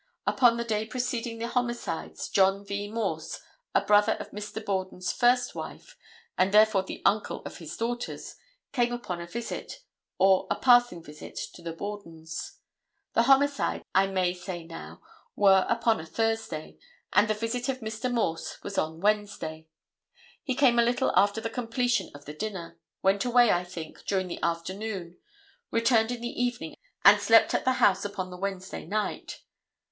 [0.25, 2.87] Upon the day preceding the homicides, John V.
[2.89, 3.39] Morse,
[3.75, 4.65] a brother of Mr.
[4.65, 5.95] Borden's first wife,
[6.39, 8.33] and, therefore, the uncle of his daughters,
[8.73, 9.83] came upon a visit,
[10.17, 12.53] or a passing visit, to the Bordens.
[13.13, 15.03] The homicides, I may say now,
[15.35, 16.79] were upon a Thursday,
[17.13, 18.11] and the visit of Mr.
[18.11, 19.67] Morse was on Wednesday.
[20.41, 24.29] He came a little after the completion of the dinner; went away, I think, during
[24.29, 25.19] the afternoon,
[25.69, 26.73] returned in the evening
[27.05, 29.43] and slept at the house upon the Wednesday night.